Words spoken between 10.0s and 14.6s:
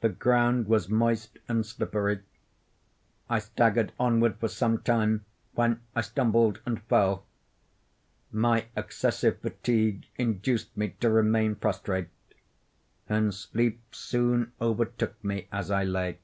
induced me to remain prostrate; and sleep soon